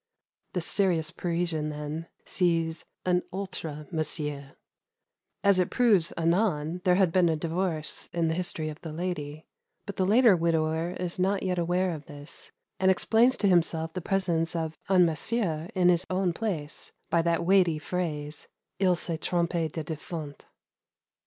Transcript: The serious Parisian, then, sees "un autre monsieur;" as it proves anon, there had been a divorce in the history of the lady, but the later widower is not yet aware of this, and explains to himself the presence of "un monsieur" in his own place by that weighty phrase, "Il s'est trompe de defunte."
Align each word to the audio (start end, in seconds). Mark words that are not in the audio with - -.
The 0.53 0.61
serious 0.61 1.11
Parisian, 1.11 1.69
then, 1.69 2.07
sees 2.25 2.85
"un 3.05 3.21
autre 3.29 3.85
monsieur;" 3.91 4.55
as 5.43 5.59
it 5.59 5.69
proves 5.69 6.11
anon, 6.17 6.81
there 6.85 6.95
had 6.95 7.11
been 7.11 7.29
a 7.29 7.35
divorce 7.35 8.09
in 8.11 8.27
the 8.27 8.33
history 8.33 8.69
of 8.69 8.81
the 8.81 8.91
lady, 8.91 9.45
but 9.85 9.97
the 9.97 10.05
later 10.07 10.35
widower 10.35 10.93
is 10.93 11.19
not 11.19 11.43
yet 11.43 11.59
aware 11.59 11.91
of 11.93 12.07
this, 12.07 12.51
and 12.79 12.89
explains 12.89 13.37
to 13.37 13.47
himself 13.47 13.93
the 13.93 14.01
presence 14.01 14.55
of 14.55 14.75
"un 14.89 15.05
monsieur" 15.05 15.69
in 15.75 15.89
his 15.89 16.07
own 16.09 16.33
place 16.33 16.91
by 17.11 17.21
that 17.21 17.45
weighty 17.45 17.77
phrase, 17.77 18.47
"Il 18.79 18.95
s'est 18.95 19.17
trompe 19.21 19.67
de 19.71 19.83
defunte." 19.83 20.45